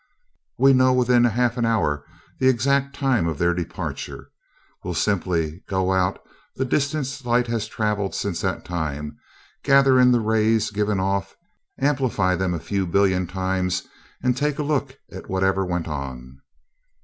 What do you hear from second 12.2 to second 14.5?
them a few billion times, and